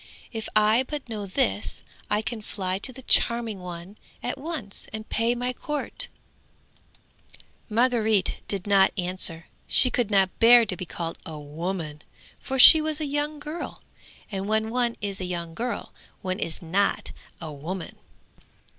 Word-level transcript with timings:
If 0.31 0.49
I 0.55 0.81
but 0.87 1.07
know 1.07 1.27
this, 1.27 1.83
I 2.09 2.23
can 2.23 2.41
fly 2.41 2.79
to 2.79 2.91
the 2.91 3.03
charming 3.03 3.59
one 3.59 3.99
at 4.23 4.35
once, 4.39 4.87
and 4.91 5.07
pay 5.07 5.35
my 5.35 5.53
court!" 5.53 6.07
Margaret 7.69 8.37
did 8.47 8.65
not 8.65 8.91
answer. 8.97 9.45
She 9.67 9.91
could 9.91 10.09
not 10.09 10.39
bear 10.39 10.65
to 10.65 10.75
be 10.75 10.85
called 10.87 11.19
a 11.23 11.37
woman, 11.39 12.01
for 12.39 12.57
she 12.57 12.81
was 12.81 12.99
a 12.99 13.05
young 13.05 13.37
girl, 13.37 13.83
and 14.31 14.47
when 14.47 14.71
one 14.71 14.95
is 15.01 15.21
a 15.21 15.25
young 15.25 15.53
girl, 15.53 15.93
one 16.23 16.39
is 16.39 16.63
not 16.63 17.11
a 17.39 17.51
woman. 17.53 17.95